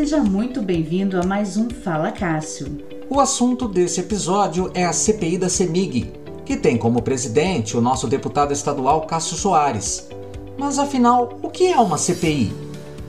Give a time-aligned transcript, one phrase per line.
[0.00, 2.78] Seja muito bem-vindo a mais um Fala Cássio.
[3.10, 6.10] O assunto desse episódio é a CPI da CEMIG,
[6.42, 10.08] que tem como presidente o nosso deputado estadual Cássio Soares.
[10.56, 12.50] Mas afinal, o que é uma CPI?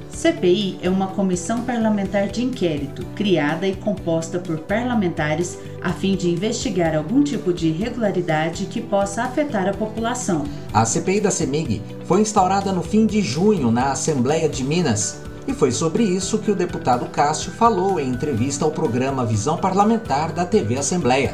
[0.10, 6.30] CPI é uma comissão parlamentar de inquérito criada e composta por parlamentares a fim de
[6.30, 10.44] investigar algum tipo de irregularidade que possa afetar a população.
[10.74, 15.31] A CPI da CEMIG foi instaurada no fim de junho na Assembleia de Minas.
[15.48, 20.32] E foi sobre isso que o deputado Cássio falou em entrevista ao programa Visão Parlamentar
[20.32, 21.34] da TV Assembleia.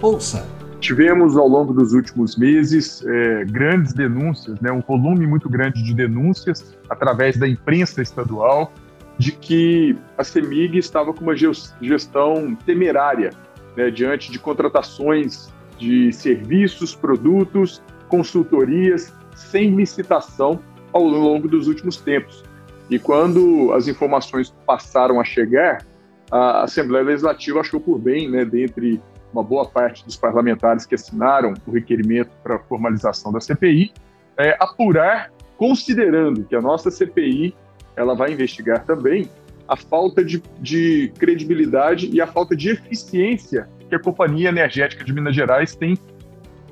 [0.00, 0.46] Ouça!
[0.78, 5.94] Tivemos ao longo dos últimos meses é, grandes denúncias, né, um volume muito grande de
[5.94, 8.72] denúncias através da imprensa estadual
[9.18, 13.30] de que a CEMIG estava com uma gestão temerária
[13.74, 15.48] né, diante de contratações
[15.78, 20.60] de serviços, produtos, consultorias sem licitação
[20.92, 22.44] ao longo dos últimos tempos.
[22.88, 25.84] E quando as informações passaram a chegar,
[26.30, 29.00] a Assembleia Legislativa achou por bem, né, dentre
[29.32, 33.92] uma boa parte dos parlamentares que assinaram o requerimento para a formalização da CPI,
[34.38, 37.54] é, apurar, considerando que a nossa CPI
[37.96, 39.28] ela vai investigar também
[39.66, 45.12] a falta de, de credibilidade e a falta de eficiência que a Companhia Energética de
[45.12, 45.98] Minas Gerais tem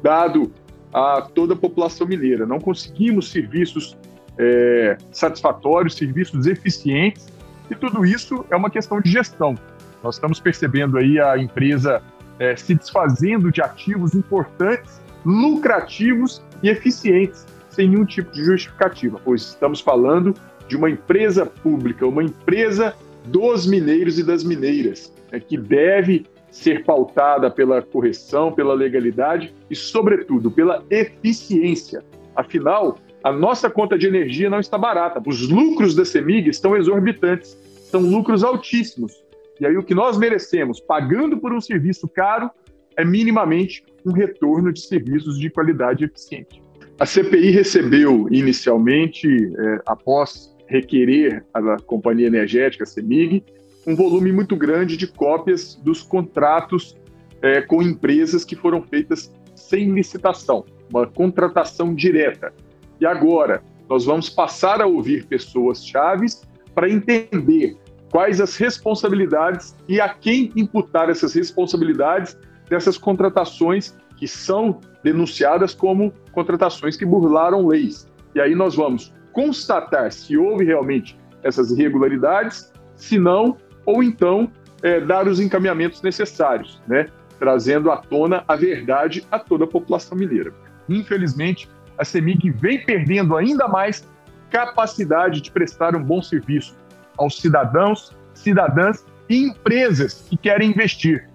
[0.02, 0.52] dado
[0.92, 2.46] a toda a população mineira.
[2.46, 3.96] Não conseguimos serviços
[4.38, 7.27] é, satisfatórios, serviços eficientes,
[7.70, 9.54] e tudo isso é uma questão de gestão.
[10.02, 12.02] Nós estamos percebendo aí a empresa
[12.38, 19.42] é, se desfazendo de ativos importantes, lucrativos e eficientes, sem nenhum tipo de justificativa, pois
[19.42, 20.34] estamos falando
[20.68, 26.84] de uma empresa pública, uma empresa dos mineiros e das mineiras, né, que deve ser
[26.84, 32.05] pautada pela correção, pela legalidade e, sobretudo, pela eficiência.
[32.36, 35.20] Afinal, a nossa conta de energia não está barata.
[35.27, 37.58] Os lucros da CEMIG estão exorbitantes,
[37.91, 39.14] são lucros altíssimos.
[39.58, 42.51] E aí o que nós merecemos, pagando por um serviço caro,
[42.98, 46.63] é minimamente um retorno de serviços de qualidade eficiente.
[47.01, 53.42] A CPI recebeu inicialmente, é, após requerer a companhia energética, CEMIG,
[53.86, 56.95] um volume muito grande de cópias dos contratos
[57.40, 62.52] é, com empresas que foram feitas sem licitação, uma contratação direta.
[63.00, 66.42] E agora, nós vamos passar a ouvir pessoas chaves
[66.74, 67.77] para entender
[68.10, 72.38] quais as responsabilidades e a quem imputar essas responsabilidades
[72.68, 78.08] dessas contratações que são denunciadas como contratações que burlaram leis.
[78.34, 84.50] E aí nós vamos constatar se houve realmente essas irregularidades, se não, ou então
[84.83, 87.08] é, dar os encaminhamentos necessários, né?
[87.38, 90.54] trazendo à tona a verdade a toda a população mineira.
[90.88, 91.68] Infelizmente,
[91.98, 94.08] a CEMIG vem perdendo ainda mais
[94.50, 96.77] capacidade de prestar um bom serviço,
[97.16, 101.28] aos cidadãos, cidadãs e empresas que querem investir.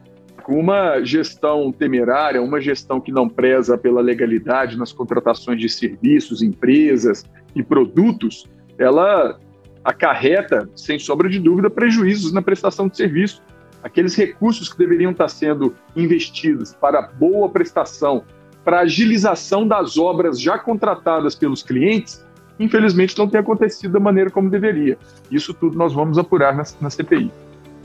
[0.47, 7.23] Uma gestão temerária, uma gestão que não preza pela legalidade nas contratações de serviços, empresas
[7.55, 9.39] e produtos, ela
[9.83, 13.43] acarreta, sem sombra de dúvida, prejuízos na prestação de serviço.
[13.83, 18.23] Aqueles recursos que deveriam estar sendo investidos para boa prestação,
[18.69, 22.23] para agilização das obras já contratadas pelos clientes,
[22.59, 24.95] infelizmente não tem acontecido da maneira como deveria.
[25.31, 27.31] Isso tudo nós vamos apurar na, na CPI.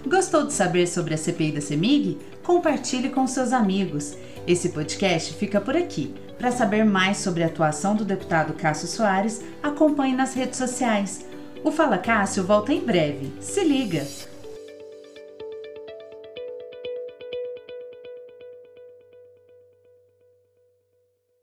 [0.06, 2.18] Gostou de saber sobre a CPI da CEMIG?
[2.42, 4.14] Compartilhe com seus amigos.
[4.46, 6.14] Esse podcast fica por aqui.
[6.36, 11.26] Para saber mais sobre a atuação do deputado Cássio Soares, acompanhe nas redes sociais.
[11.64, 13.32] O Fala Cássio volta em breve.
[13.40, 14.33] Se liga!